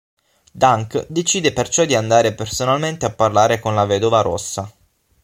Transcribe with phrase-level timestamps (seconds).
[0.51, 4.67] Dunk decide perciò di andare personalmente a parlare con la Vedova Rossa.